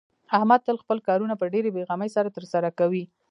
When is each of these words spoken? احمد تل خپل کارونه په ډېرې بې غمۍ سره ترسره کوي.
احمد 0.37 0.59
تل 0.67 0.75
خپل 0.83 0.97
کارونه 1.07 1.33
په 1.37 1.45
ډېرې 1.53 1.69
بې 1.75 1.83
غمۍ 1.89 2.09
سره 2.15 2.29
ترسره 2.37 2.69
کوي. 2.79 3.03